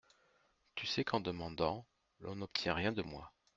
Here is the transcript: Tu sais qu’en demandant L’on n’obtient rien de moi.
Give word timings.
Tu 0.73 0.87
sais 0.87 1.03
qu’en 1.03 1.19
demandant 1.19 1.85
L’on 2.21 2.35
n’obtient 2.37 2.73
rien 2.73 2.91
de 2.91 3.03
moi. 3.03 3.31